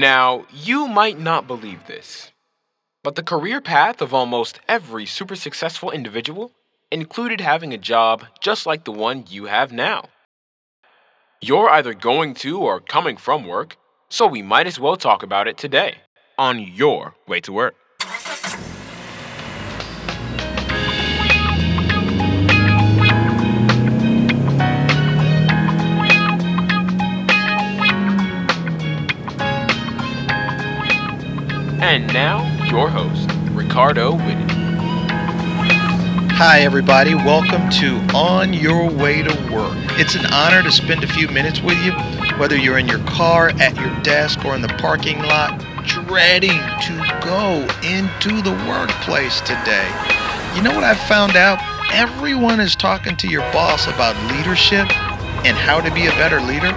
[0.00, 2.30] Now, you might not believe this,
[3.04, 6.52] but the career path of almost every super successful individual
[6.90, 10.08] included having a job just like the one you have now.
[11.42, 13.76] You're either going to or coming from work,
[14.08, 15.96] so we might as well talk about it today
[16.38, 17.74] on your way to work.
[31.90, 34.48] And now, your host, Ricardo Whitted.
[36.38, 37.16] Hi, everybody.
[37.16, 39.74] Welcome to On Your Way to Work.
[39.98, 41.90] It's an honor to spend a few minutes with you,
[42.38, 47.20] whether you're in your car, at your desk, or in the parking lot, dreading to
[47.24, 49.90] go into the workplace today.
[50.54, 51.58] You know what I found out?
[51.92, 54.88] Everyone is talking to your boss about leadership
[55.44, 56.72] and how to be a better leader,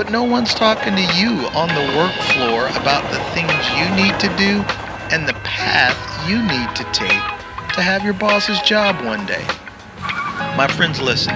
[0.00, 4.18] but no one's talking to you on the work floor about the things you need
[4.18, 4.64] to do
[5.12, 5.94] and the path
[6.26, 7.20] you need to take
[7.74, 9.44] to have your boss's job one day.
[10.56, 11.34] My friends, listen.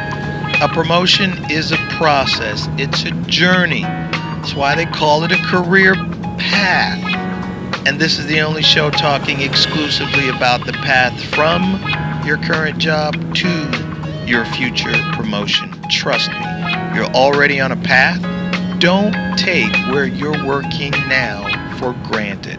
[0.62, 3.82] A promotion is a process, it's a journey.
[3.82, 5.94] That's why they call it a career
[6.38, 7.86] path.
[7.86, 11.82] And this is the only show talking exclusively about the path from
[12.26, 15.70] your current job to your future promotion.
[15.90, 18.33] Trust me, you're already on a path.
[18.78, 22.58] Don't take where you're working now for granted.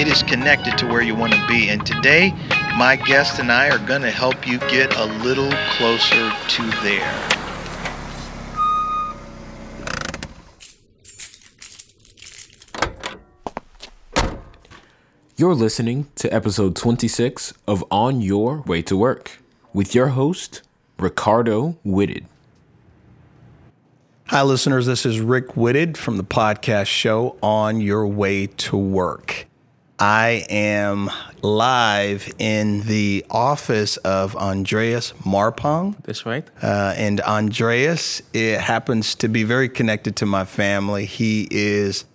[0.00, 1.68] It is connected to where you want to be.
[1.68, 2.32] And today,
[2.76, 7.28] my guest and I are going to help you get a little closer to there.
[15.36, 19.38] You're listening to episode 26 of On Your Way to Work
[19.72, 20.62] with your host,
[20.98, 22.26] Ricardo Whitted.
[24.32, 24.86] Hi, listeners.
[24.86, 29.46] This is Rick Whitted from the podcast show On Your Way to Work.
[29.98, 31.10] I am
[31.42, 36.02] live in the office of Andreas Marpong.
[36.04, 36.48] That's right.
[36.62, 41.04] Uh, and Andreas it happens to be very connected to my family.
[41.04, 42.06] He is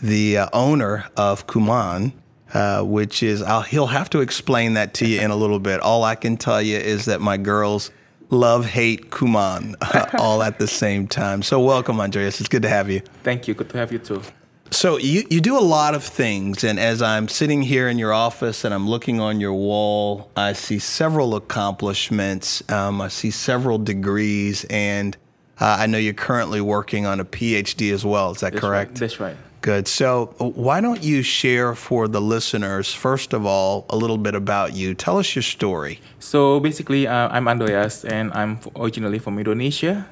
[0.00, 2.12] the uh, owner of Kumon,
[2.52, 5.80] uh, which is, I'll, he'll have to explain that to you in a little bit.
[5.80, 7.90] All I can tell you is that my girls
[8.30, 9.74] love, hate Kumon
[10.18, 11.42] all at the same time.
[11.42, 12.40] So, welcome, Andreas.
[12.40, 13.00] It's good to have you.
[13.22, 13.54] Thank you.
[13.54, 14.22] Good to have you too.
[14.70, 18.12] So you, you do a lot of things, and as I'm sitting here in your
[18.12, 22.62] office and I'm looking on your wall, I see several accomplishments.
[22.68, 25.16] Um, I see several degrees, and
[25.60, 28.32] uh, I know you're currently working on a PhD as well.
[28.32, 28.90] Is that That's correct?
[28.90, 28.98] Right.
[28.98, 29.36] That's right.
[29.64, 29.88] Good.
[29.88, 34.74] So why don't you share for the listeners, first of all, a little bit about
[34.76, 34.92] you?
[34.92, 36.00] Tell us your story.
[36.20, 40.04] So basically, uh, I'm Andreas, and I'm originally from Indonesia,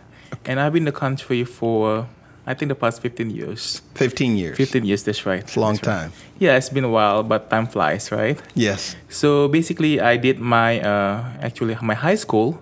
[0.46, 2.08] and I've been in the country for
[2.46, 3.82] I think the past 15 years.
[3.94, 4.56] 15 years.
[4.56, 5.40] 15 years, that's right.
[5.44, 6.00] It's a long That's right.
[6.08, 6.12] time.
[6.40, 8.40] Yeah, it's been a while, but time flies, right?
[8.54, 8.96] Yes.
[9.10, 12.56] So basically, I did my uh, actually my high school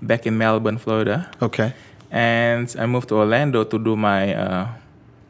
[0.00, 1.74] back in Melbourne, Florida, Okay.
[2.12, 4.68] and I moved to Orlando to do my uh,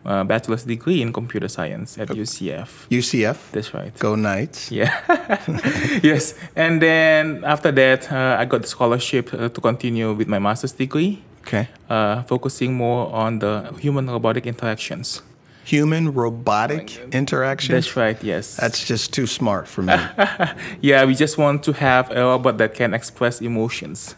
[0.06, 2.86] uh, bachelor's degree in computer science at UCF.
[2.90, 3.36] UCF.
[3.52, 3.92] That's right.
[3.98, 4.70] Go Knights.
[4.70, 4.92] Yeah.
[6.02, 6.34] yes.
[6.54, 10.72] And then after that, uh, I got the scholarship uh, to continue with my master's
[10.72, 11.68] degree, Okay.
[11.90, 15.22] uh, focusing more on the human robotic interactions.
[15.64, 17.74] Human robotic interaction.
[17.74, 18.16] That's right.
[18.22, 18.56] Yes.
[18.56, 19.94] That's just too smart for me.
[20.80, 21.04] yeah.
[21.04, 24.14] We just want to have a robot that can express emotions.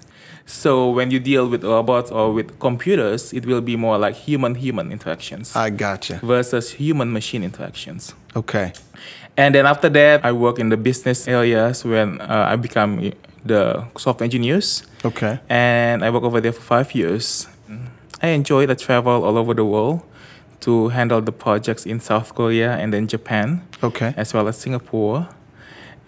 [0.50, 4.90] So when you deal with robots or with computers, it will be more like human-human
[4.90, 6.20] interactions I gotcha.
[6.22, 8.14] versus human-machine interactions.
[8.34, 8.72] Okay.
[9.36, 13.12] And then after that, I work in the business areas when uh, I become
[13.44, 14.82] the software engineers.
[15.04, 15.38] Okay.
[15.50, 17.46] and I worked over there for five years.
[18.22, 20.00] I enjoyed the travel all over the world
[20.60, 24.12] to handle the projects in South Korea and then Japan, Okay.
[24.16, 25.28] as well as Singapore.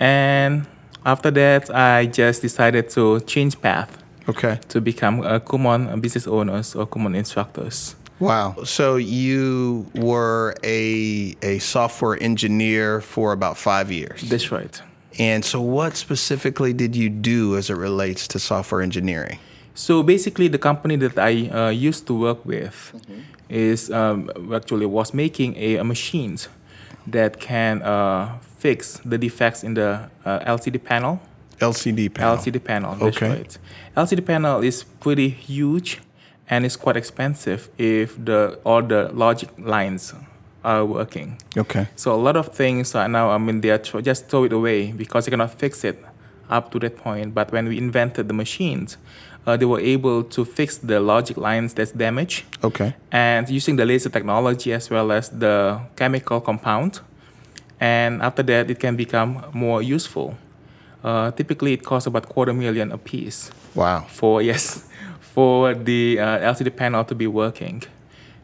[0.00, 0.66] And
[1.04, 4.58] after that, I just decided to change path Okay.
[4.69, 7.96] to become a Kumon business owners or Kumon instructors.
[8.20, 8.55] Wow.
[8.64, 14.20] So you were a a software engineer for about five years.
[14.28, 14.81] That's right.
[15.19, 19.38] And so what specifically did you do as it relates to software engineering?
[19.75, 22.93] So basically, the company that I uh, used to work with
[23.49, 26.49] is um, actually was making a, a machines
[27.06, 31.20] that can uh, fix the defects in the uh, LCD panel.
[31.60, 32.36] LCD panel.
[32.36, 32.96] LCD panel.
[33.00, 33.44] Okay.
[33.96, 36.00] LCD panel is pretty huge,
[36.48, 40.14] and it's quite expensive if the all the logic lines
[40.64, 41.38] are working.
[41.56, 41.88] Okay.
[41.96, 44.52] So a lot of things are now, I mean, they are thr- just throw it
[44.52, 46.02] away because you cannot fix it
[46.48, 47.34] up to that point.
[47.34, 48.96] But when we invented the machines,
[49.46, 52.44] uh, they were able to fix the logic lines that's damaged.
[52.62, 52.94] Okay.
[53.10, 57.00] And using the laser technology as well as the chemical compound,
[57.78, 60.36] and after that it can become more useful.
[61.05, 64.05] Uh, typically, it costs about quarter million a piece Wow.
[64.08, 64.85] for yes
[65.20, 67.82] for the uh, LCD panel to be working.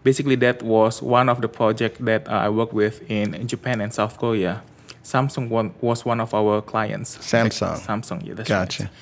[0.05, 3.93] Basically, that was one of the projects that uh, I worked with in Japan and
[3.93, 4.63] South Korea.
[5.03, 7.19] Samsung one, was one of our clients.
[7.19, 7.77] Samsung.
[7.79, 8.83] Samsung, yeah, that's Gotcha.
[8.85, 8.93] right.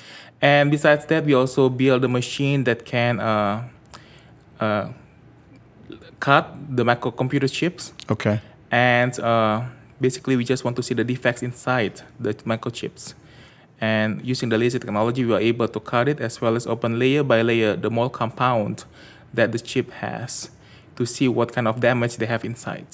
[0.41, 3.63] And besides that, we also build a machine that can uh,
[4.59, 4.89] uh,
[6.19, 8.39] cut the microcomputer chips Okay.
[8.71, 9.61] and uh,
[10.01, 13.13] basically we just want to see the defects inside the microchips
[13.81, 16.97] and using the laser technology we are able to cut it as well as open
[16.97, 18.85] layer by layer the mold compound
[19.33, 20.49] that the chip has
[20.95, 22.87] to see what kind of damage they have inside.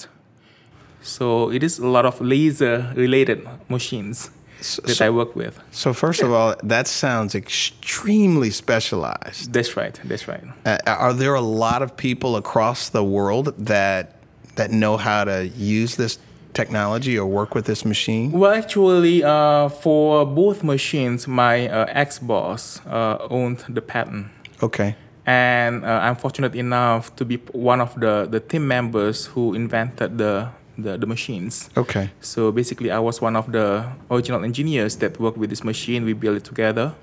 [1.01, 4.29] So it is a lot of laser related machines
[4.59, 5.59] that so- i work with.
[5.71, 9.53] So first of all, that sounds extremely specialized.
[9.53, 10.43] that's right that's right.
[10.65, 14.15] Uh, are there a lot of people across the world that
[14.55, 16.19] that know how to use this
[16.53, 18.31] technology or work with this machine?
[18.31, 24.27] Well, actually, uh, for both machines, my uh, ex-boss uh, owned the patent,
[24.61, 24.95] Okay.
[25.25, 30.17] and uh, I'm fortunate enough to be one of the, the team members who invented
[30.17, 31.69] the, the the machines.
[31.77, 32.09] Okay.
[32.21, 36.05] So basically, I was one of the original engineers that worked with this machine.
[36.05, 36.93] We built it together,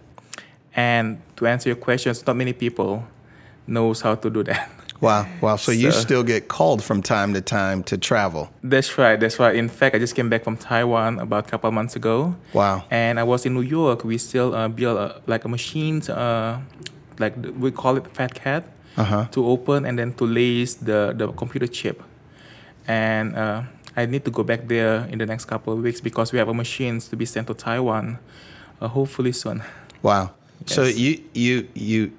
[0.74, 3.02] and to answer your questions, not many people
[3.66, 4.70] knows how to do that.
[5.00, 5.26] Wow.
[5.40, 5.56] Wow.
[5.56, 8.50] So, you still get called from time to time to travel.
[8.64, 9.18] That's right.
[9.20, 9.54] That's right.
[9.54, 12.34] In fact, I just came back from Taiwan about a couple months ago.
[12.52, 12.84] Wow.
[12.90, 14.04] And I was in New York.
[14.04, 16.60] We still uh, build a, like a machine, uh,
[17.18, 18.64] like we call it Fat Cat,
[18.98, 19.26] Uh-huh.
[19.30, 22.02] to open and then to lace the, the computer chip.
[22.88, 23.62] And uh,
[23.96, 26.48] I need to go back there in the next couple of weeks because we have
[26.48, 28.18] a machines to be sent to Taiwan,
[28.80, 29.62] uh, hopefully soon.
[30.02, 30.30] Wow.
[30.66, 32.10] So you you you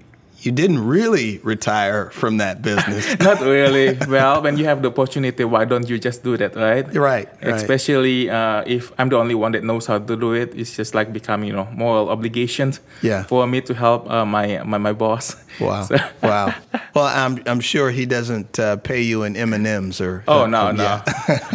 [0.42, 3.20] you didn't really retire from that business.
[3.20, 3.98] Not really.
[4.08, 6.86] well, when you have the opportunity, why don't you just do that, right?
[6.96, 7.54] Right, right.
[7.56, 10.96] Especially uh, if I'm the only one that knows how to do it, it's just
[10.96, 13.24] like becoming, you know, moral obligations Yeah.
[13.24, 15.36] for me to help uh, my, my my boss.
[15.60, 15.84] Wow.
[15.90, 16.54] So- wow.
[16.96, 20.24] Well, I'm I'm sure he doesn't uh, pay you in M and M's or.
[20.28, 21.04] Oh uh, no no, yeah.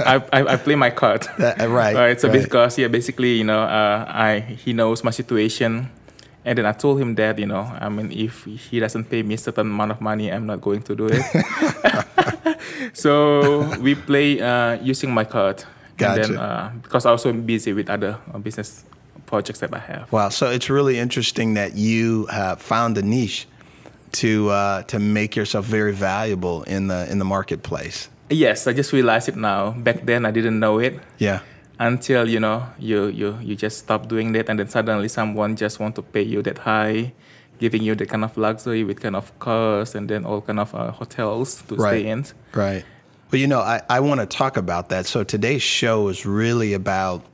[0.05, 1.27] I, I I play my card.
[1.39, 2.21] That- right, Right.
[2.21, 2.43] So right.
[2.43, 5.89] because yeah, basically you know, uh, I he knows my situation,
[6.44, 9.35] and then I told him that you know, I mean, if he doesn't pay me
[9.35, 12.58] a certain amount of money, I'm not going to do it.
[12.93, 15.64] so we play uh, using my card,
[15.99, 18.85] and then uh, because I'm also busy with other uh, business
[19.26, 20.12] projects that I have.
[20.12, 20.29] Wow.
[20.29, 23.47] So it's really interesting that you uh, found a niche
[24.12, 28.08] to uh, to make yourself very valuable in the in the marketplace.
[28.31, 29.73] Yes, I just realized it now.
[29.73, 30.99] Back then, I didn't know it.
[31.19, 31.40] Yeah.
[31.79, 35.81] Until you know you you you just stop doing that and then suddenly someone just
[35.81, 37.12] want to pay you that high
[37.59, 40.75] giving you the kind of luxury with kind of cars and then all kind of
[40.75, 42.00] uh, hotels to Right.
[42.00, 42.85] stay in Right.
[43.31, 45.06] Well, you know, I, I want to talk about that.
[45.06, 47.25] So today's show is really about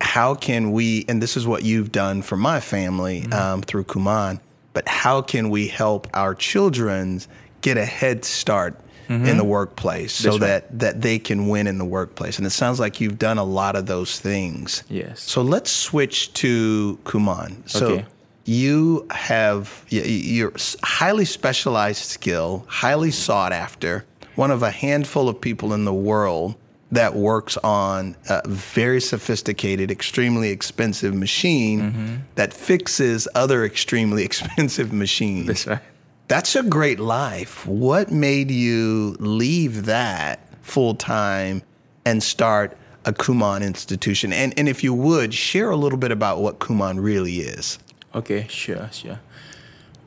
[0.00, 4.40] how can we, and this is what you've done for my family um, through Kumon,
[4.72, 7.20] but how can we help our children
[7.60, 8.78] get a head start
[9.08, 10.46] in the workplace so That's right.
[10.70, 12.38] that, that they can win in the workplace?
[12.38, 14.82] And it sounds like you've done a lot of those things.
[14.88, 15.20] Yes.
[15.20, 17.68] So let's switch to Kumon.
[17.68, 18.06] So Okay.
[18.44, 24.04] you have your highly specialized skill, highly sought after,
[24.36, 26.54] one of a handful of people in the world
[26.92, 32.14] that works on a very sophisticated, extremely expensive machine Mm-hmm.
[32.36, 35.46] that fixes other extremely expensive machines.
[35.46, 35.80] that's right
[36.28, 37.66] That's a great life.
[37.66, 41.62] What made you leave that full time
[42.04, 44.32] and start a Kumon institution?
[44.32, 47.78] And, and if you would, share a little bit about what Kumon really is.
[48.14, 49.18] okay sure sure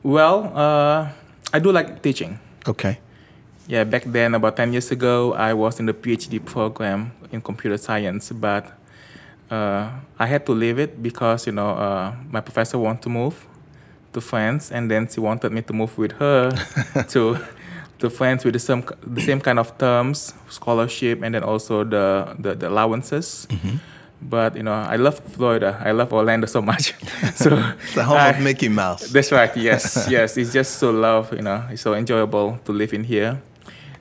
[0.02, 1.12] well uh,
[1.52, 2.96] i do like teaching Okay.
[3.68, 7.76] yeah back then about 10 years ago i was in the phd program in computer
[7.76, 8.64] science but
[9.52, 13.36] uh, i had to leave it because you know uh, my professor wanted to move
[14.18, 16.50] to france and then she wanted me to move with her
[17.14, 17.20] to
[18.00, 18.82] to france with the same,
[19.16, 22.06] the same kind of terms scholarship and then also the,
[22.38, 23.76] the, the allowances mm-hmm.
[24.34, 26.94] but you know i love florida i love orlando so much
[27.34, 27.48] so
[27.82, 29.02] it's The home I- of Mickey Mouse.
[29.14, 29.54] that's right.
[29.56, 30.36] Yes, yes.
[30.36, 31.62] It's just so love, you know.
[31.70, 33.32] It's so enjoyable to live in here.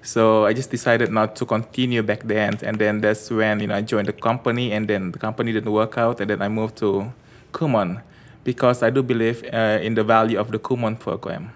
[0.03, 3.75] So I just decided not to continue back then, and then that's when you know
[3.75, 6.75] I joined the company, and then the company didn't work out, and then I moved
[6.77, 7.12] to
[7.51, 8.01] Kumon
[8.48, 11.51] because I do believe uh, in the value of the Kumon program.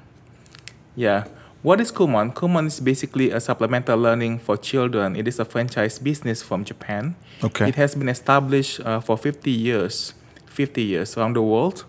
[0.94, 1.24] Yeah.
[1.64, 2.34] What is Kumon?
[2.34, 5.16] Kumon is basically a supplemental learning for children.
[5.16, 7.16] It is a franchise business from Japan.
[7.42, 7.70] Okay.
[7.70, 10.14] It has been established uh, for 50 years
[10.48, 11.86] 50 years around the world.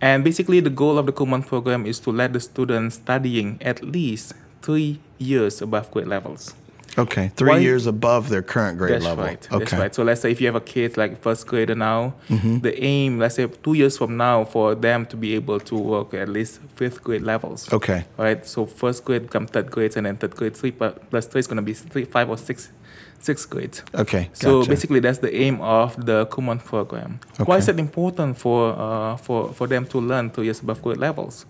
[0.00, 3.82] And basically, the goal of the Kumon program is to let the students studying at
[3.82, 6.54] least three years above grade levels.
[6.98, 9.24] Okay, three Why- years above their current grade That's level.
[9.24, 9.46] right.
[9.52, 9.58] Okay.
[9.58, 9.94] That's right.
[9.94, 12.58] So let's say if you have a kid like first grader now, Mm-hmm.
[12.60, 16.14] the aim, let's say two years from now, for them to be able to work
[16.14, 17.70] at least fifth grade levels.
[17.72, 18.04] Okay.
[18.16, 18.46] Right.
[18.46, 21.56] So first grade come third grade, and then third grade three plus three is going
[21.56, 22.70] to be three, five or six,
[23.20, 23.78] sixth grade.
[23.94, 24.30] Okay.
[24.32, 24.70] So gotcha.
[24.70, 27.20] basically, that's the aim of the Kumon program.
[27.34, 27.44] Okay.
[27.44, 30.98] Why is it important for uh, for for them to learn two years above grade
[30.98, 31.44] levels?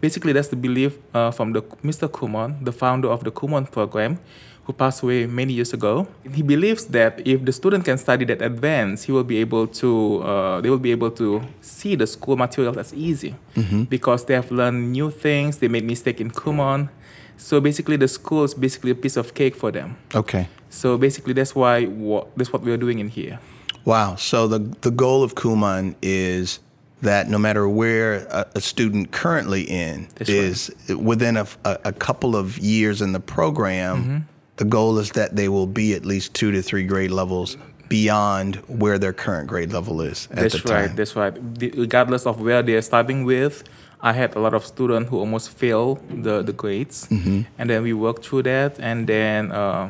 [0.00, 2.08] Basically, that's the belief uh, from the Mr.
[2.08, 4.18] Kumon, the founder of the Kumon program,
[4.64, 6.06] who passed away many years ago.
[6.32, 10.22] He believes that if the student can study that advance, he will be able to
[10.22, 13.34] uh, they will be able to see the school materials as easy
[13.88, 15.58] because they have learned new things.
[15.58, 16.88] They made mistake in Kumon.
[17.36, 19.96] So basically, the school is basically a piece of cake for them.
[20.14, 20.46] Okay.
[20.70, 23.40] So basically, that's why what, that's what we are doing in here.
[23.84, 24.14] Wow.
[24.14, 26.60] So the the goal of Kumon is
[27.00, 30.38] that no matter where a, a student currently in That's right.
[30.38, 34.18] is within a, a, a couple of years in the program, Mm-hmm.
[34.62, 37.56] The goal is that they will be at least two to three grade levels
[37.88, 40.86] beyond where their current grade level is at That's the right.
[40.86, 40.96] time.
[40.96, 41.34] That's right.
[41.76, 43.64] Regardless of where they're starting with,
[44.00, 47.40] I had a lot of students who almost fail the the grades, Mm-hmm.
[47.58, 49.84] and then we work through that, and then uh,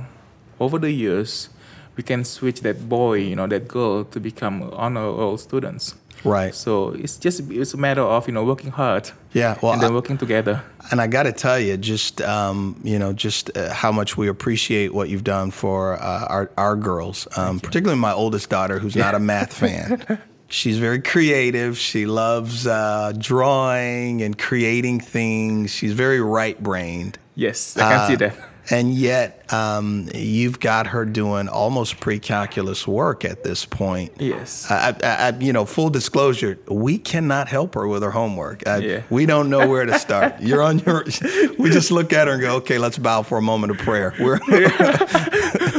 [0.65, 1.49] over the years,
[1.97, 5.95] we can switch that boy, you know, that girl to become honor roll students.
[6.25, 6.55] Right.
[6.55, 9.11] So it's just it's a matter of you know working hard.
[9.33, 10.63] Yeah, well, and then I- working together.
[10.91, 14.29] And I got to tell you, just um, you know, just uh, how much we
[14.29, 18.95] appreciate what you've done for uh, our our girls, um, particularly my oldest daughter, who's
[18.97, 20.19] not a math fan.
[20.49, 21.79] She's very creative.
[21.79, 25.71] She loves uh, drawing and creating things.
[25.71, 27.19] She's very right-brained.
[27.35, 28.49] Yes, I can see Uh, that.
[28.71, 34.13] And yet, um, you've got her doing almost pre-calculus work at this point.
[34.19, 34.71] Yes.
[34.71, 38.63] I, I, I, you know, full disclosure, we cannot help her with her homework.
[38.67, 39.03] Yeah.
[39.11, 40.37] We don't know where to start.
[40.41, 41.05] You're on your.
[41.59, 44.15] We just look at her and go, okay, let's bow for a moment of prayer.
[44.21, 44.41] We're,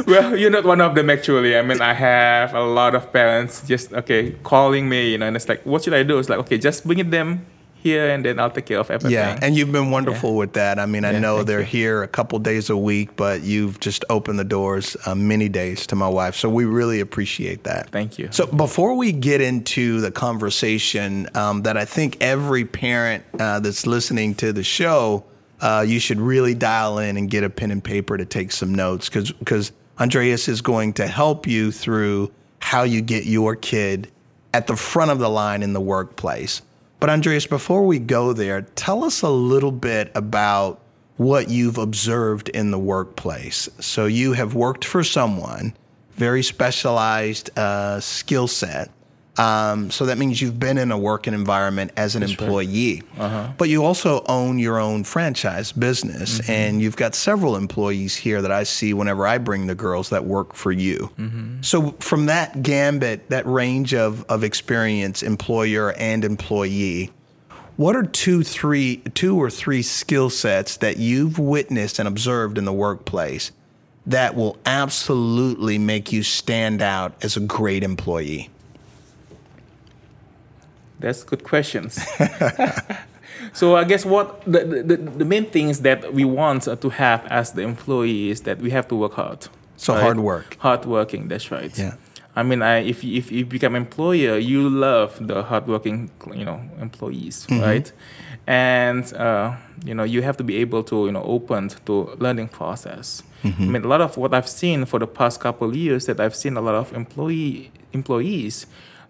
[0.08, 1.58] well, you're not one of them actually.
[1.58, 5.36] I mean, I have a lot of parents just okay calling me, you know, and
[5.36, 6.20] it's like, what should I do?
[6.20, 7.46] It's like, okay, just bring it them
[7.84, 9.12] here, and then I'll take care of everything.
[9.12, 10.80] yeah, and you've been wonderful with that.
[10.80, 11.66] I mean, I Yeah, know they're you.
[11.66, 15.86] here a couple days a week, but you've just opened the doors uh, many days
[15.88, 16.36] to my wife.
[16.36, 17.90] So we really appreciate that.
[17.92, 18.30] Thank you.
[18.32, 23.86] So before we get into the conversation um, that I think every parent uh, that's
[23.86, 25.26] listening to the show,
[25.62, 28.74] uh, you should really dial in and get a pen and paper to take some
[28.74, 34.10] notes because because Andreas is going to help you through how you get your kid
[34.54, 36.62] at the front of the line in the workplace.
[37.04, 40.80] But Andreas, before we go there, tell us a little bit about
[41.18, 43.68] what you've observed in the workplace.
[43.82, 45.76] So you have worked for someone,
[46.16, 48.90] very specialized uh, skill set.
[49.38, 53.54] Um, so that means you've been in a working environment as an employee, uh-huh.
[53.58, 56.52] but you also own your own franchise business, mm-hmm.
[56.52, 60.26] and you've got several employees here that I see whenever I bring the girls that
[60.26, 61.12] work for you.
[61.18, 61.64] Mm-hmm.
[61.64, 67.12] So from that gambit, that range of of experience, employer and employee,
[67.76, 72.66] what are two, three, two or three skill sets that you've witnessed and observed in
[72.66, 73.52] the workplace
[74.06, 78.52] that will absolutely make you stand out as a great employee?
[81.04, 81.94] That's good questions.
[83.54, 87.52] so I guess what the, the, the main things that we want to have as
[87.52, 89.48] the employee is that we have to work hard.
[89.78, 90.58] So hard work.
[90.60, 91.28] Hard working.
[91.28, 91.78] That's right.
[91.78, 91.96] Yeah.
[92.36, 96.60] I mean, I, if you- if you become employer, you love the hardworking, you know,
[96.82, 97.62] employees, Mm-hmm.
[97.62, 97.92] right?
[98.48, 99.56] And uh,
[99.86, 103.24] you know, you have to be able to, you know, open to learning process.
[103.44, 103.64] Mm-hmm.
[103.64, 106.20] I mean, a lot of what I've seen for the past couple of years that
[106.20, 108.66] I've seen a lot of employee employees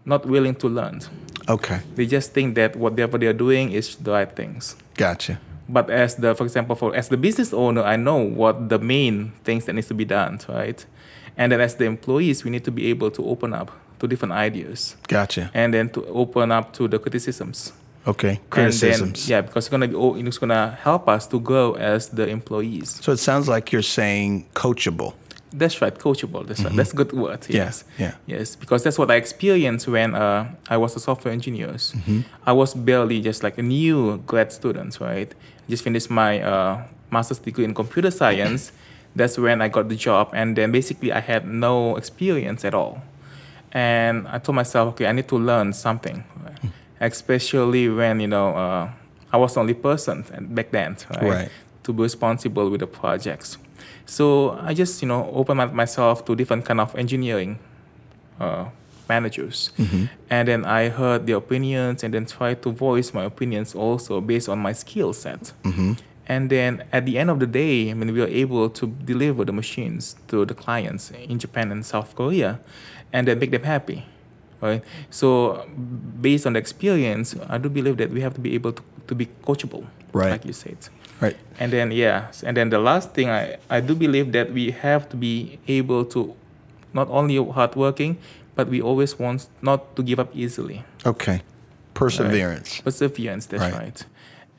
[0.05, 1.01] not willing to learn.
[1.49, 1.79] Okay.
[1.95, 4.75] They just think that whatever they're doing is the right things.
[4.95, 5.39] Gotcha.
[5.67, 9.31] But as the, for example, for as the business owner, I know what the main
[9.43, 10.85] things that needs to be done, right?
[11.37, 14.33] And then as the employees, we need to be able to open up to different
[14.33, 15.49] ideas, Gotcha.
[15.53, 17.71] and then to open up to the criticisms.
[18.05, 18.27] Okay.
[18.29, 19.29] And then- Criticisms.
[19.29, 22.99] yeah, because it's gonna be, oh, it's gonna help us to grow as the employees.
[23.01, 25.13] So it sounds like you're saying coachable.
[25.53, 26.45] That's right, coachable.
[26.47, 26.75] That's right.
[26.75, 27.45] That's a good word.
[27.47, 27.83] Yeah, Yes.
[27.99, 28.13] yeah.
[28.25, 31.67] Yes, because that's what I experienced when uh, I was a software engineer.
[31.69, 32.21] Mm-hmm.
[32.45, 35.31] I was barely just like a new grad student, right?
[35.69, 38.71] Just finished my uh, master's degree in computer science.
[39.15, 43.01] that's when I got the job, and then basically I had no experience at all.
[43.71, 46.59] And I told myself, okay, I need to learn something, right?
[46.59, 46.67] Hmm.
[46.99, 48.89] especially when you know uh,
[49.31, 50.23] I was the only person
[50.55, 51.23] back then, right?
[51.23, 51.49] Right.
[51.83, 53.57] To be responsible with the projects.
[54.05, 57.57] So I just you know opened my- myself to different kind of engineering
[58.39, 58.65] uh,
[59.09, 59.71] managers,
[60.29, 64.49] and then I heard their opinions and then tried to voice my opinions also based
[64.49, 65.53] on my skill set.
[66.25, 69.43] And then at the end of the day, I mean, we were able to deliver
[69.43, 72.59] the machines to the clients in Japan and South Korea,
[73.11, 74.05] and then make them happy,
[74.61, 74.81] right?
[75.09, 75.67] So
[76.21, 79.15] based on the experience, I do believe that we have to be able to, to
[79.15, 80.31] be coachable, Right.
[80.31, 80.77] like you said.
[81.21, 81.37] Right.
[81.59, 85.07] And then yeah, and then the last thing I, I do believe that we have
[85.09, 86.35] to be able to
[86.93, 88.17] not only hardworking,
[88.55, 90.83] but we always want not to give up easily.
[91.05, 91.41] Okay.
[91.93, 92.81] Perseverance.
[92.81, 93.73] Perseverance, that's Right.
[93.73, 94.05] right.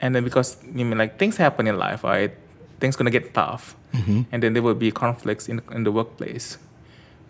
[0.01, 2.33] And then because I mean like things happen in life, right?
[2.81, 4.23] Things gonna get tough, Mm-hmm.
[4.33, 6.59] and then there will be conflicts in in the workplace.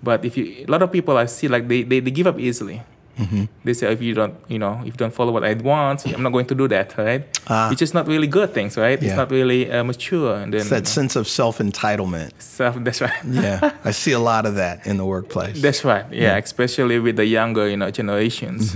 [0.02, 2.38] But if you a lot of people I see like they they, they give up
[2.38, 2.82] easily.
[3.18, 3.44] Mm-hmm.
[3.64, 6.22] They say if you don't you know if you don't follow what I want, I'm
[6.22, 7.22] not going to do that, right?
[7.48, 7.68] Ah.
[7.70, 9.00] Which is not really good things, right?
[9.00, 9.08] Yeah.
[9.08, 12.32] It's not really uh, mature, and then It's that sense of self entitlement.
[12.38, 12.76] self.
[12.82, 13.24] That's right.
[13.24, 13.72] Yeah.
[13.84, 15.60] I see a lot of that in the workplace.
[15.62, 16.06] That's right.
[16.12, 18.74] Yeah, especially with the younger, you know, generations.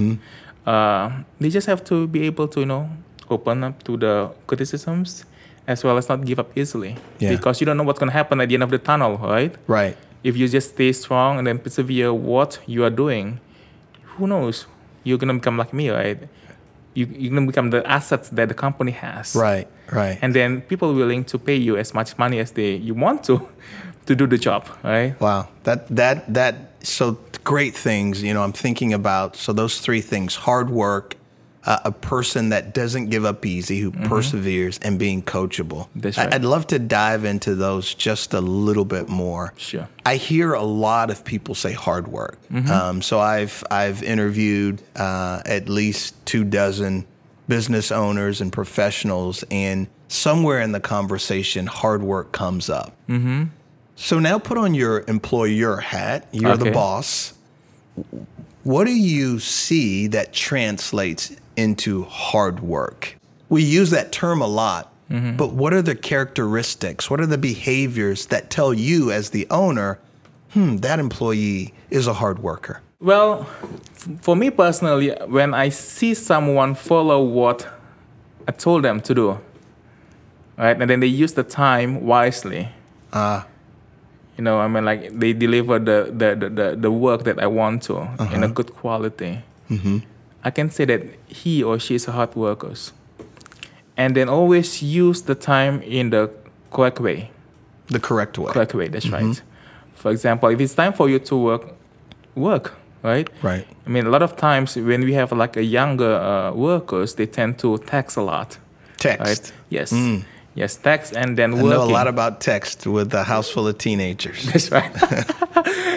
[0.66, 2.90] Uh, they just have to be able to, you know,
[3.30, 5.24] open up to the criticisms
[5.66, 6.96] as well as not give up easily.
[7.18, 7.30] Yeah.
[7.30, 9.54] Because you don't know what's going to happen at the end of the tunnel, right?
[9.66, 9.96] right.
[10.24, 13.40] If you just stay strong and then persevere what you are doing,
[14.18, 14.66] who knows?
[15.04, 16.18] You're going to become like me, right?
[16.94, 19.34] You, you're going to become the assets that the company has.
[19.34, 19.68] Right.
[19.90, 20.18] Right.
[20.20, 23.48] And then people willing to pay you as much money as they you want to
[24.06, 25.18] to do the job, right?
[25.20, 28.22] Wow, that that that so great things.
[28.22, 31.16] You know, I'm thinking about so those three things: hard work,
[31.68, 35.88] uh, a person that doesn't give up easy, who perseveres, and being coachable.
[35.94, 36.34] That's I- right.
[36.34, 39.52] I'd love to dive into those just a little bit more.
[39.58, 39.86] Sure.
[40.06, 42.38] I hear a lot of people say hard work.
[42.70, 47.06] Um, so I've I've interviewed uh, at least two dozen
[47.48, 52.96] business owners and professionals, and somewhere in the conversation, hard work comes up.
[53.10, 53.44] Mm-hmm.
[53.96, 56.28] So now put on your employer hat.
[56.32, 57.34] You're the boss.
[58.62, 63.16] What do you see that translates into hard work?
[63.48, 67.10] We use that term a lot, but what are the characteristics?
[67.10, 69.98] What are the behaviors that tell you, as the owner,
[70.52, 72.80] hmm, that employee is a hard worker?
[73.00, 73.46] Well,
[73.96, 77.66] f- for me personally, when I see someone follow what
[78.46, 79.38] I told them to do,
[80.58, 82.68] right, and then they use the time wisely,
[83.12, 83.46] Ah,
[84.36, 87.46] you know, I mean, like they deliver the the, the, the, the work that I
[87.46, 87.94] want to
[88.34, 89.40] in a good quality.
[90.44, 92.92] I can say that he or she is a hard workers,
[93.96, 96.30] and then always use the time in the
[96.70, 97.30] correct way.
[97.90, 98.52] the correct way.
[98.52, 98.88] Correct way.
[98.88, 99.42] That's right.
[99.94, 101.62] For example, if it's time for you to work,
[102.34, 103.28] work, right?
[103.42, 103.66] Right.
[103.86, 107.26] I mean, a lot of times when we have like a younger uh, workers, they
[107.26, 108.58] tend to text a lot,
[108.98, 109.20] Text.
[109.26, 109.52] right?
[109.70, 109.92] Yes,
[110.60, 111.72] yes, text and then working.
[111.72, 114.38] I know a lot about text with a house full of teenagers.
[114.50, 114.92] That's right.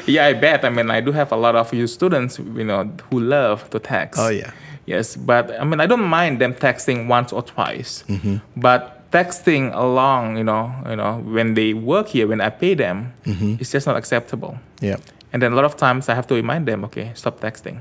[0.08, 0.64] yeah, I bet.
[0.66, 3.80] I mean, I do have a lot of you students, you know, who love to
[3.80, 4.20] text.
[4.20, 4.52] Oh, yeah.
[4.86, 8.38] Yes, but I mean, I don't mind them texting once or twice, Mm-hmm.
[8.58, 13.14] but texting along, you know, you know, when they work here, when I pay them,
[13.26, 13.56] Mm-hmm.
[13.60, 14.58] it's just not acceptable.
[14.82, 14.98] Yeah.
[15.34, 17.80] And then a lot of times I have to remind them, okay, stop texting.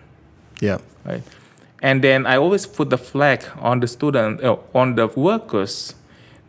[0.61, 0.79] Yeah.
[1.07, 1.23] right?
[1.83, 5.95] And then I always put the flag on the student, uh, on the workers,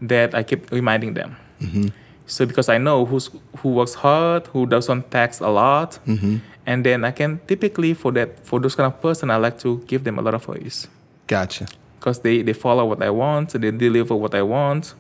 [0.02, 1.38] that I keep reminding them.
[1.62, 1.88] Mm-hmm.
[2.26, 6.38] So because I know who's who works hard, who doesn't text a lot, mm-hmm.
[6.66, 9.80] and then I can typically for that for those kind of person, I like to
[9.88, 10.88] give them a lot of voice
[11.28, 11.68] Gotcha.
[12.00, 14.96] because they they follow what I want, they deliver what I want,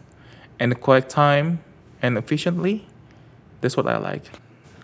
[0.60, 1.60] and the correct time
[2.02, 2.86] and efficiently.
[3.62, 4.26] That's what I like.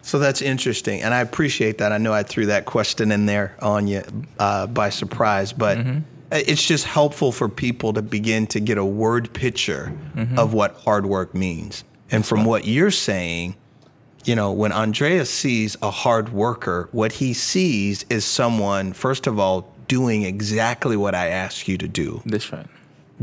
[0.03, 1.91] So that's interesting, and I appreciate that.
[1.91, 4.03] I know I threw that question in there on you
[4.39, 5.99] uh, by surprise, but mm-hmm.
[6.32, 10.38] Uh, it's just helpful for people to begin to get a word picture mm-hmm.
[10.38, 11.84] of what hard work means.
[12.12, 13.56] And from what you're saying,
[14.26, 19.40] you know, when Andreas sees a hard worker, what he sees is someone, first of
[19.40, 22.68] all, doing exactly what I asked you to do That's right.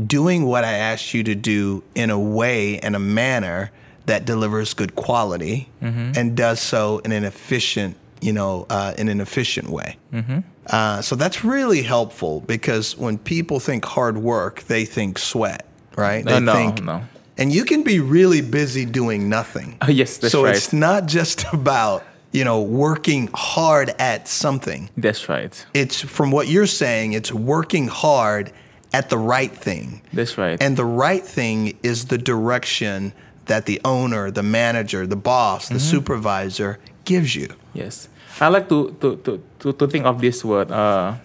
[0.03, 3.71] doing what I asked you to do in a way and a manner
[4.07, 6.13] that delivers good quality mm-hmm.
[6.15, 9.97] and does so in an efficient, you know, uh, in an efficient way.
[10.11, 10.39] Mm-hmm.
[10.67, 16.25] Uh, so that's really helpful because when people think hard work, they think sweat, right?
[16.25, 17.03] They no, think, no.
[17.37, 19.77] and you can be really busy doing nothing.
[19.81, 20.51] Oh, yes, that's so right.
[20.53, 25.65] So it's not just about you know working hard at something That's right.
[25.73, 28.51] it's from what you're saying it's working hard
[28.91, 30.61] at the right thing That's right.
[30.61, 33.13] and the right thing is the direction
[33.45, 38.09] that the owner the manager the boss the supervisor gives you Yes.
[38.41, 41.15] I like to, to, to, to, to think of this word, uh,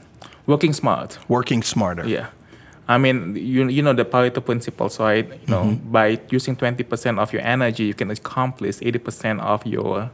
[0.47, 1.19] working smart.
[1.29, 2.29] working smarter Yeah.
[2.89, 5.25] I mean, you, you know the Pareto principles, right?
[5.29, 10.11] You know, by using 20% of your energy, you can accomplish 80% of your,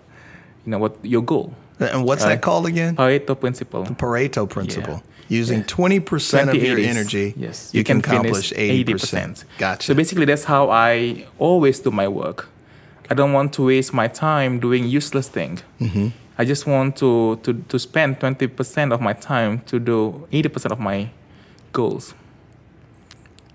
[0.67, 1.55] you know, what your goal.
[1.81, 2.95] And what's that called again?
[2.95, 3.85] Pareto principle.
[3.85, 5.03] The Pareto principle.
[5.29, 6.87] Using 20% of your 80s.
[6.87, 9.45] energy, yes, you, can, finish accomplish 80%.
[9.59, 9.87] Gotcha.
[9.87, 12.49] So basically, that's how I always do my work.
[13.11, 15.61] I don't want to waste my time doing useless thing.
[15.81, 16.09] Mm-hmm.
[16.39, 20.79] I just want to, to, to spend 20% of my time to do 80% of
[20.79, 21.11] my
[21.73, 22.15] goals.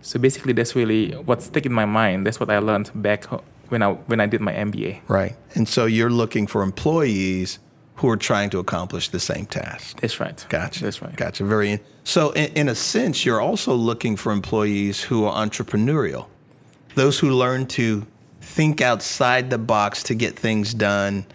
[0.02, 2.26] So basically, that's really what's stuck in my mind.
[2.26, 3.26] That's what I learned back
[3.70, 5.02] when I when I did my MBA.
[5.08, 5.36] right.
[5.54, 7.60] And so you're looking for employees
[7.96, 10.00] who are trying to accomplish the same task.
[10.02, 10.44] That's right.
[10.50, 10.84] Gotcha.
[10.84, 11.16] That's right.
[11.16, 11.46] Gotcha.
[11.46, 11.80] Very.
[12.04, 16.26] So, in, in a sense, you're also looking for employees who are entrepreneurial,
[16.96, 18.08] those who learn to
[18.42, 21.28] think outside the box to get things done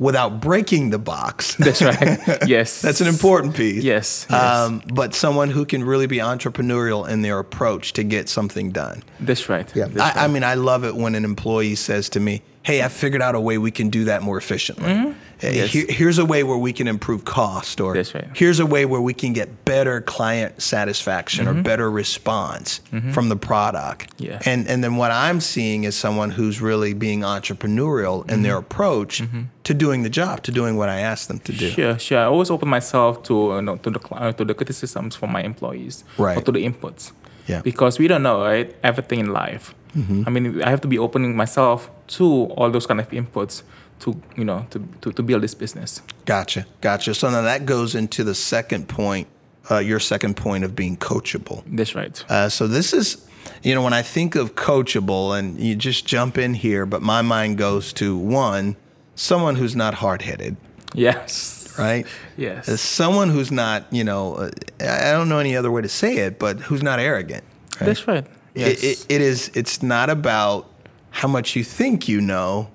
[0.00, 1.54] without breaking the box.
[1.58, 2.18] That's right.
[2.48, 2.82] yes.
[2.82, 3.84] That's an important piece.
[3.84, 4.56] Yes, yes.
[4.56, 9.04] Um, but someone who can really be entrepreneurial in their approach to get something done.
[9.20, 9.68] That's right.
[9.68, 12.88] That's I, I mean, I love it when an employee says to me, "Hey, I
[12.88, 14.90] figured out a way we can do that more efficiently.
[14.90, 15.18] Mm-hmm.
[15.42, 15.70] Yes.
[15.70, 18.28] here- here's a way where we can improve cost, or right.
[18.34, 22.80] here's a way where we can get better client satisfaction or better response
[23.12, 24.24] from the product." Mm-hmm.
[24.30, 24.52] Yeah.
[24.52, 28.72] And and then what I'm seeing is someone who's really being entrepreneurial in their Mm-hmm.
[28.72, 29.22] approach
[29.64, 31.70] to doing the job, to doing what I asked them to do.
[31.70, 32.18] Sure, sure.
[32.18, 35.42] I always open myself to you know, to the uh, to the criticisms from my
[35.42, 36.04] employees
[36.36, 37.12] or to the inputs.
[37.46, 37.62] Yeah.
[37.62, 39.74] Because we don't know right everything in life.
[39.96, 40.22] Mm-hmm.
[40.26, 42.24] I mean, I have to be opening myself to
[42.56, 43.62] all those kind of inputs
[44.00, 46.02] to you know to to, to build this business.
[46.26, 47.14] Gotcha, gotcha.
[47.14, 49.28] So now that goes into the second point,
[49.70, 51.62] uh, your second point of being coachable.
[51.66, 52.24] That's right.
[52.28, 53.26] Uh, so this is,
[53.62, 57.22] you know, when I think of coachable, and you just jump in here, but my
[57.22, 58.76] mind goes to one,
[59.14, 60.56] someone who's not hard headed,
[60.94, 61.74] Yes.
[61.78, 62.06] right?
[62.36, 62.68] Yes.
[62.68, 65.88] Uh, Someone who's not, you know, uh, I I don't know any other way to
[65.88, 67.44] say it, but who's not arrogant.
[67.80, 67.86] right?
[67.86, 68.26] That's right.
[68.54, 68.82] Yes.
[68.82, 69.50] It, it, it is.
[69.54, 70.66] It's not about
[71.10, 72.68] how much you think you know.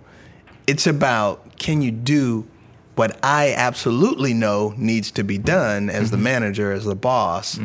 [0.68, 2.48] It's about can you do
[2.96, 7.60] what I absolutely know needs to be done as the manager, as the boss.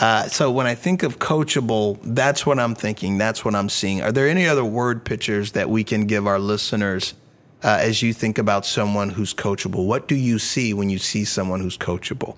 [0.00, 3.16] Uh, so when I think of coachable, that's what I'm thinking.
[3.16, 4.02] That's what I'm seeing.
[4.02, 7.14] Are there any other word pictures that we can give our listeners
[7.62, 9.86] uh, as you think about someone who's coachable?
[9.86, 12.36] What do you see when you see someone who's coachable?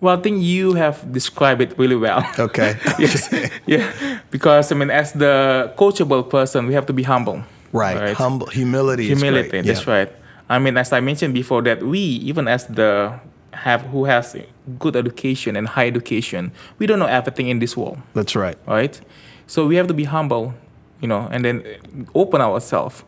[0.00, 2.28] Well, I think you have described it really well.
[2.38, 2.76] Okay.
[2.98, 3.32] yes.
[3.66, 4.18] Yeah.
[4.30, 7.44] Because I mean, as the coachable person, we have to be humble.
[7.76, 8.14] Right.
[8.16, 9.10] Humble humility.
[9.10, 9.66] is humility great.
[9.66, 9.94] that's Yeah.
[9.94, 10.10] right
[10.48, 11.98] i mean as i mentioned before that we
[12.30, 13.12] even as the
[13.66, 14.36] have who has
[14.78, 18.58] good education and high education we don't know everything in this world That's right.
[18.66, 18.94] right
[19.46, 20.54] so we have to be humble
[21.02, 21.62] you know and then
[22.14, 23.02] open ourselves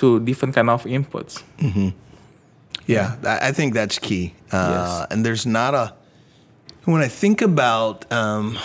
[0.00, 1.42] to different kind of inputs
[2.86, 4.34] Yeah, I I think that's key.
[4.52, 5.06] Uh, Yes.
[5.10, 5.92] And there's not a.
[6.84, 8.58] When I think about um,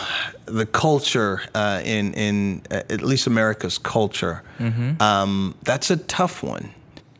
[0.45, 4.43] the culture uh, in in uh, at least America's culture,
[4.99, 6.69] um, that's a tough one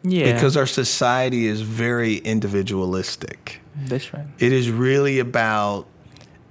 [0.04, 3.60] yeah because our society is very individualistic.
[3.88, 5.86] that's right It is really about.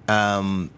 [0.09, 0.71] Um,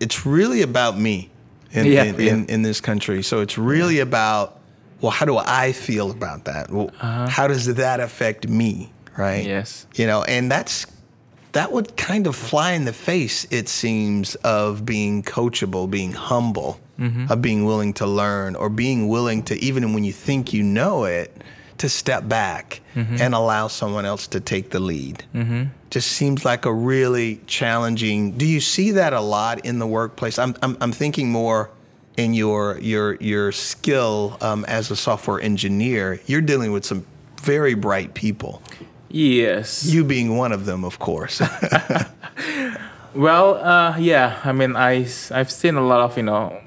[0.00, 1.30] it's really about me
[1.70, 2.32] in, Yeah, in, yeah.
[2.32, 3.22] in, in this country.
[3.22, 4.58] So it's really about,
[5.00, 6.70] well, how do I feel about that?
[6.70, 8.92] Well, how does that affect me?
[9.16, 9.40] Right.
[9.40, 9.48] Uh-huh.
[9.48, 9.86] Yes.
[9.94, 10.86] You know, and that's
[11.52, 16.78] that would kind of fly in the face, it seems, of being coachable, being humble,
[16.98, 17.32] Mm-hmm.
[17.32, 21.04] of being willing to learn, or being willing to, even when you think you know
[21.04, 21.42] it,
[21.78, 23.16] to step back Mm-hmm.
[23.20, 25.24] and allow someone else to take the lead.
[25.34, 25.64] Mm-hmm.
[25.90, 28.32] Just seems like a really challenging.
[28.36, 30.38] Do you see that a lot in the workplace?
[30.38, 31.70] I'm, I'm, I'm thinking more
[32.18, 36.20] in your your your skill um, as a software engineer.
[36.26, 37.06] You're dealing with some
[37.40, 38.62] very bright people.
[39.12, 41.40] Yes You being one of them, of course.
[43.14, 46.58] well uh, yeah i mean I, i've seen a lot of you know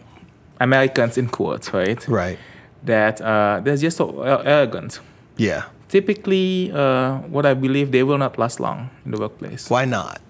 [0.59, 2.37] americans in quotes right right.
[2.83, 4.99] that uh, they're just so arrogant
[5.37, 5.63] Yeah.
[5.89, 10.21] typically uh, what i believe they will not last long in the workplace Why not?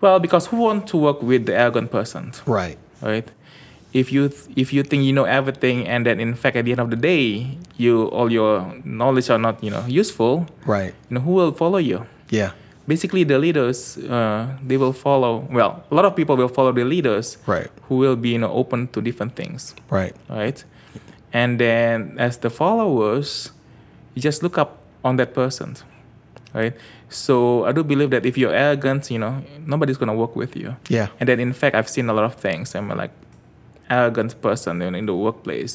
[0.00, 2.78] well because who want to work with the arrogant person Right.
[3.02, 3.28] right
[3.92, 6.80] if you if you think you know everything and then in fact at the end
[6.80, 10.94] of the day you all your knowledge are not you know useful Right.
[11.10, 12.52] you know who will follow you Yeah.
[12.88, 16.84] basically the leaders uh, they will follow well a lot of people will follow the
[16.84, 17.68] leaders Right.
[17.88, 20.16] who will be you know open to different things Right.
[20.28, 20.64] right
[21.32, 23.52] and then as the followers
[24.14, 25.76] you just look up on that person
[26.54, 26.72] right
[27.08, 30.56] so i do believe that if you're arrogant you know nobody's going to work with
[30.56, 31.08] you Yeah.
[31.20, 33.10] and then in fact i've seen a lot of things i'm like
[33.96, 35.74] arrogant person in, in the workplace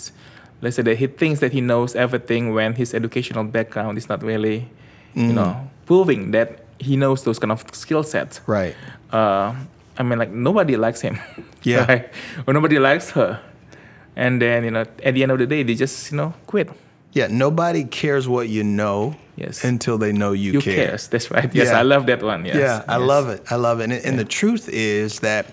[0.61, 4.19] let's say that he thinks that he knows everything when his educational background is not
[4.31, 4.57] really
[5.15, 5.51] you know
[5.85, 6.49] proving that
[6.87, 8.75] he knows those kind of skill sets Right.
[9.11, 9.53] uh,
[9.99, 11.17] I mean, like nobody likes him.
[11.63, 11.85] Yeah.
[11.89, 12.05] right?
[12.45, 13.39] Or nobody likes her.
[14.15, 16.69] And then, you know, at the end of the day, they just, you know, quit.
[17.13, 19.63] Yeah, nobody cares what you know Yes.
[19.63, 20.61] until they know you, care.
[20.61, 20.87] You care.
[20.89, 21.07] cares.
[21.09, 21.49] That's right.
[21.53, 21.79] Yes, Yeah.
[21.79, 22.45] I love that one.
[22.45, 22.55] Yes.
[22.57, 23.07] Yeah, I yes.
[23.07, 23.41] love it.
[23.51, 23.85] I love it.
[23.89, 25.45] And, and the truth is that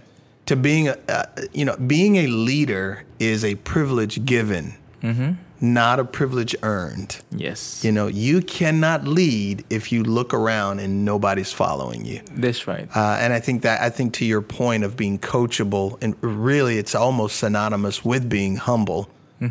[0.46, 5.32] to being a, uh, you know, being a leader is a privilege given, Mm-hmm.
[5.60, 7.18] not a privilege earned.
[7.30, 7.84] Yes.
[7.84, 12.20] You know, you cannot lead if you look around and nobody's following you.
[12.32, 12.88] That's right.
[12.96, 16.78] Uh, and I think that I think to your point of being coachable, and really
[16.78, 19.10] it's almost synonymous with being humble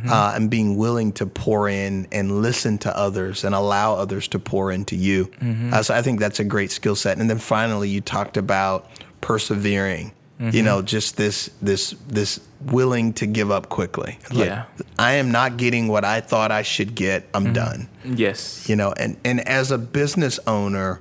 [0.10, 4.40] uh, and being willing to pour in and listen to others and allow others to
[4.40, 5.30] pour into you.
[5.72, 7.20] Uh, so I think that's a great skill set.
[7.20, 8.90] And then finally, you talked about
[9.22, 10.12] persevering.
[10.40, 14.20] You know, just this this this willing to give up quickly.
[14.30, 14.66] Like, Yeah.
[15.00, 17.30] I am not getting what I thought I should get.
[17.34, 18.68] I'm done yes.
[18.70, 21.00] you know and and as a business owner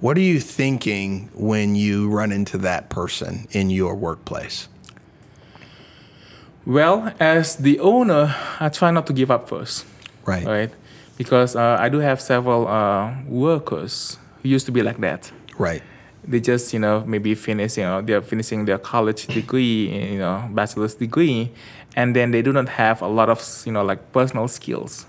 [0.00, 4.68] what are you thinking when you run into that person in your workplace
[6.66, 9.86] Well, as the owner, I try not to give up first.
[10.26, 10.70] right Right.
[11.16, 15.32] Because uh, I do have several uh, workers who used to be like that.
[15.58, 15.82] right
[16.24, 20.46] they just you know maybe finish you know they're finishing their college degree you know
[20.52, 21.50] bachelor's degree
[21.96, 25.06] and then they do not have a lot of you know like personal skills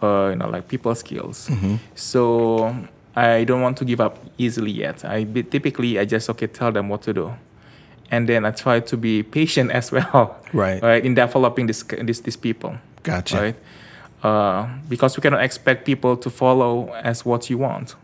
[0.00, 1.48] or you know like people skills.
[1.94, 2.74] So
[3.14, 5.04] i don't want to give up easily yet.
[5.04, 7.32] I typically i just okay tell them what to do.
[8.10, 10.36] And then i try to be patient as well.
[10.52, 10.82] Right.
[10.82, 12.76] right in developing this this these people.
[13.02, 13.36] Gotcha.
[13.40, 13.56] right?
[14.22, 17.96] Uh, because you cannot expect people to follow as what you want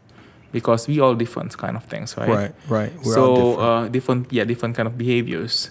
[0.53, 2.29] because we all different kind of things right?
[2.29, 2.93] Right right.
[3.05, 3.61] We're so different.
[3.61, 5.71] Uh, different yeah different kind of behaviors.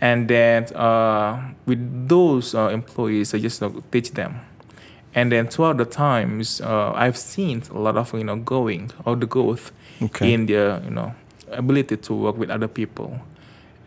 [0.00, 4.40] And then uh, with those uh, employees i just uh, teach them.
[5.14, 9.16] And then throughout the times uh, i've seen a lot of you know going or
[9.16, 10.32] the growth Okay.
[10.32, 11.12] in their you know
[11.50, 13.18] ability to work with other people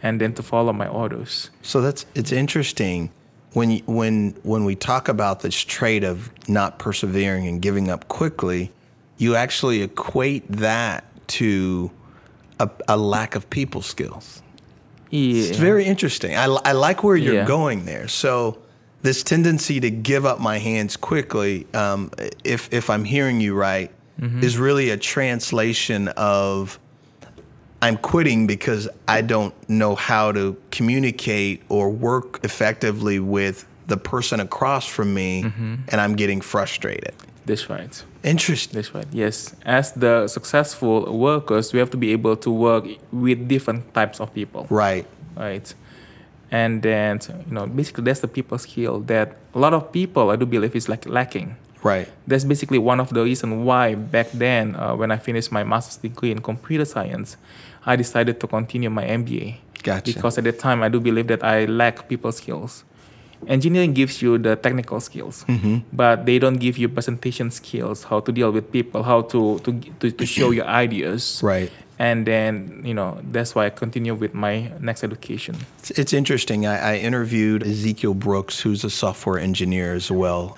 [0.04, 1.52] and then to follow my orders.
[1.62, 3.12] So that's it's interesting
[3.54, 8.72] when when when we talk about this trait of not persevering and giving up quickly
[9.22, 11.92] you actually equate that to
[12.60, 14.42] a, a lack of people skills
[15.10, 16.32] yeah It's very interesting.
[16.38, 17.46] I, I like where you're Yeah.
[17.60, 18.08] going there.
[18.08, 18.58] So
[19.02, 22.12] this tendency to give up my hands quickly, um,
[22.44, 23.90] if if I'm hearing you right,
[24.22, 24.44] Mm-hmm.
[24.44, 26.78] is really a translation of
[27.82, 34.40] I'm quitting because I don't know how to communicate or work effectively with the person
[34.40, 35.76] across from me, Mm-hmm.
[35.90, 37.14] and I'm getting frustrated.
[37.46, 38.74] that's right Interesting.
[38.76, 39.08] That's right.
[39.12, 44.20] Yes, as the successful workers, we have to be able to work with different types
[44.20, 45.06] of people, Right.
[45.36, 45.74] right?
[46.52, 50.36] And then you know, basically, that's the people skill that a lot of people, I
[50.36, 51.56] do believe, is like lacking.
[51.82, 52.08] Right.
[52.28, 55.98] That's basically one of the reasons why back then, uh, when I finished my master's
[55.98, 57.38] degree in computer science,
[57.86, 59.56] I decided to continue my MBA.
[59.82, 60.14] Gotcha.
[60.14, 62.84] Because at the time, I do believe that I lack people skills.
[63.48, 65.78] Engineering gives you the technical skills, Mm-hmm.
[65.94, 69.72] but they don't give you presentation skills, how to deal with people, how to to,
[70.00, 71.42] to, to show your ideas.
[71.44, 71.72] Right.
[72.00, 75.56] And then, you know, that's why I continue with my next education.
[75.80, 76.66] It's, it's interesting.
[76.66, 80.58] I, I interviewed Ezekiel Brooks, who's a software engineer as well,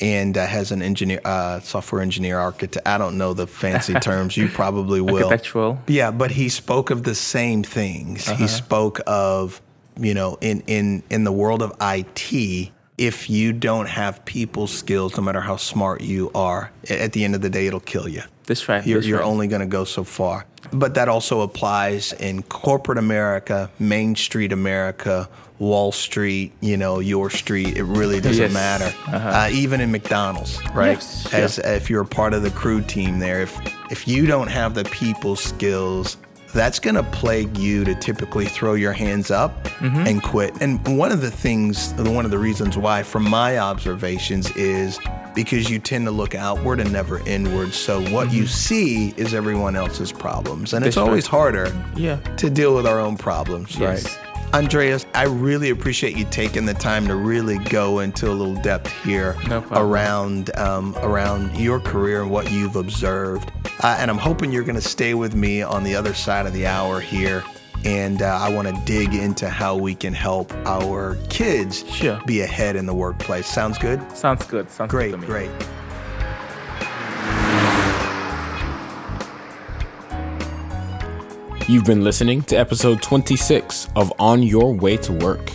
[0.00, 2.86] and uh, has an engineer, uh, software engineer architect.
[2.86, 4.36] I don't know the fancy terms.
[4.36, 5.16] You probably will.
[5.26, 5.78] Architectural.
[5.88, 8.28] Yeah, but he spoke of the same things.
[8.28, 9.60] He spoke of,
[9.98, 15.16] you know, in in in the world of IT, if you don't have people skills,
[15.16, 18.22] no matter how smart you are, at the end of the day, it'll kill you.
[18.46, 18.86] That's right.
[18.86, 19.26] You're, that's you're right.
[19.26, 20.44] only going to go so far.
[20.72, 25.28] But that also applies in corporate America, Main Street America,
[25.58, 27.76] Wall Street, you know, your street.
[27.78, 28.52] It really doesn't Yes.
[28.52, 28.92] matter.
[29.08, 30.92] uh even in McDonald's, right?
[30.98, 33.58] Yes, As if you're a part of the crew team there, if
[33.90, 36.16] if you don't have the people skills,
[36.54, 40.06] that's going to plague you to typically throw your hands up Mm-hmm.
[40.06, 40.54] and quit.
[40.62, 44.98] And one of the things, one of the reasons why, from my observations, is
[45.34, 47.74] because you tend to look outward and never inward.
[47.74, 50.72] So what you see is everyone else's problems.
[50.72, 51.06] And it's Mm-hmm.
[51.08, 52.16] Always harder Yeah.
[52.36, 54.04] to deal with our own problems, Yes.
[54.16, 54.33] right?
[54.54, 58.92] Andreas, I really appreciate you taking the time to really go into a little depth
[59.02, 63.50] here No around um, around your career and what you've observed.
[63.82, 66.52] Uh, and I'm hoping you're going to stay with me on the other side of
[66.52, 67.42] the hour here.
[67.84, 72.20] And uh, I want to dig into how we can help our kids Sure.
[72.24, 73.46] be ahead in the workplace.
[73.48, 74.00] Sounds good?
[74.16, 74.70] Sounds good.
[74.70, 75.26] Sounds Great, good to me.
[75.26, 75.50] great.
[81.66, 85.50] You've been listening to episode 26 of On Your Way to Work.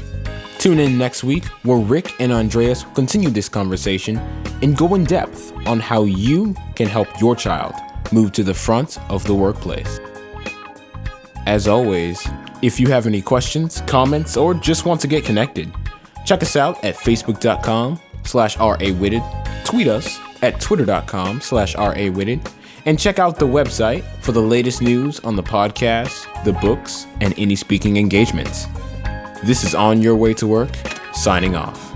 [0.58, 4.17] Tune in next week where Rick and Andreas will continue this conversation
[4.63, 7.76] and go in depth on how you can help your child
[8.12, 10.00] move to the front of the workplace.
[11.45, 12.28] As always,
[12.63, 15.72] if you have any questions, comments, or just want to get connected,
[16.26, 19.24] check us out at facebook.com slash rawitted
[19.69, 22.43] tweet us at twitter.com slash rawitted,
[22.86, 27.34] and check out the website for the latest news on the podcast, the books, and
[27.38, 28.68] any speaking engagements.
[29.44, 30.72] This is On Your Way to Work,
[31.13, 31.88] signing off.